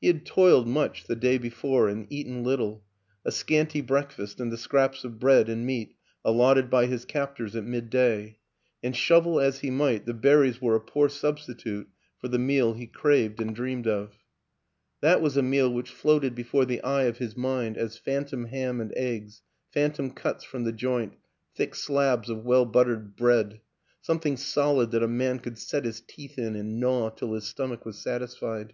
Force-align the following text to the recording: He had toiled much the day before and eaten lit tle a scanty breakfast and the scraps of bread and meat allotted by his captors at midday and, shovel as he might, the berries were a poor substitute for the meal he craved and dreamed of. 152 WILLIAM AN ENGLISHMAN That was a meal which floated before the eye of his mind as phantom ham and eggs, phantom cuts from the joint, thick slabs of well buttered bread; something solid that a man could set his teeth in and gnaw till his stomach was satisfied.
He 0.00 0.06
had 0.06 0.24
toiled 0.24 0.66
much 0.66 1.04
the 1.08 1.14
day 1.14 1.36
before 1.36 1.90
and 1.90 2.06
eaten 2.08 2.42
lit 2.42 2.58
tle 2.58 2.86
a 3.22 3.30
scanty 3.30 3.82
breakfast 3.82 4.40
and 4.40 4.50
the 4.50 4.56
scraps 4.56 5.04
of 5.04 5.18
bread 5.18 5.50
and 5.50 5.66
meat 5.66 5.94
allotted 6.24 6.70
by 6.70 6.86
his 6.86 7.04
captors 7.04 7.54
at 7.54 7.64
midday 7.66 8.38
and, 8.82 8.96
shovel 8.96 9.38
as 9.38 9.58
he 9.58 9.70
might, 9.70 10.06
the 10.06 10.14
berries 10.14 10.62
were 10.62 10.74
a 10.74 10.80
poor 10.80 11.10
substitute 11.10 11.86
for 12.18 12.28
the 12.28 12.38
meal 12.38 12.72
he 12.72 12.86
craved 12.86 13.42
and 13.42 13.54
dreamed 13.54 13.86
of. 13.86 14.16
152 15.00 15.02
WILLIAM 15.02 15.04
AN 15.04 15.04
ENGLISHMAN 15.04 15.10
That 15.10 15.22
was 15.22 15.36
a 15.36 15.42
meal 15.42 15.74
which 15.76 15.90
floated 16.30 16.34
before 16.34 16.64
the 16.64 16.82
eye 16.82 17.02
of 17.04 17.18
his 17.18 17.36
mind 17.36 17.76
as 17.76 17.98
phantom 17.98 18.46
ham 18.46 18.80
and 18.80 18.94
eggs, 18.96 19.42
phantom 19.70 20.12
cuts 20.12 20.44
from 20.44 20.64
the 20.64 20.72
joint, 20.72 21.12
thick 21.54 21.74
slabs 21.74 22.30
of 22.30 22.42
well 22.42 22.64
buttered 22.64 23.14
bread; 23.16 23.60
something 24.00 24.38
solid 24.38 24.92
that 24.92 25.02
a 25.02 25.06
man 25.08 25.38
could 25.38 25.58
set 25.58 25.84
his 25.84 26.00
teeth 26.00 26.38
in 26.38 26.56
and 26.56 26.80
gnaw 26.80 27.10
till 27.10 27.34
his 27.34 27.46
stomach 27.46 27.84
was 27.84 27.98
satisfied. 27.98 28.72